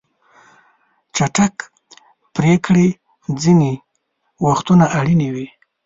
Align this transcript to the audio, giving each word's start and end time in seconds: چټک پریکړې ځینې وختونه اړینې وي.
چټک 1.15 1.55
پریکړې 2.35 2.87
ځینې 3.41 3.73
وختونه 4.45 4.85
اړینې 4.99 5.29
وي. 5.33 5.47